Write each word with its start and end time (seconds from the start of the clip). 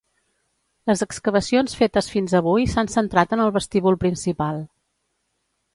Les 0.91 1.03
excavacions 1.05 1.77
fetes 1.81 2.09
fins 2.15 2.33
avui 2.41 2.67
s'han 2.73 2.91
centrat 2.95 3.37
en 3.39 3.45
el 3.45 3.55
vestíbul 3.61 4.03
principal. 4.07 4.61